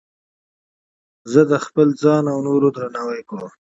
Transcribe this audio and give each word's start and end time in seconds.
زه 1.31 1.41
د 1.51 1.53
خپل 1.65 1.87
ځان 2.01 2.23
او 2.33 2.37
نورو 2.47 2.67
درناوی 2.75 3.21
کوم. 3.29 3.41